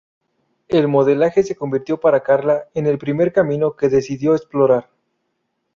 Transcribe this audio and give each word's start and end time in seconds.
El 0.67 0.87
modelaje 0.87 1.43
se 1.43 1.55
convirtió 1.55 1.99
para 1.99 2.23
Karla 2.23 2.67
en 2.73 2.87
el 2.87 2.97
primer 2.97 3.31
camino 3.31 3.75
que 3.75 3.87
decidió 3.87 4.33
explorar. 4.33 4.89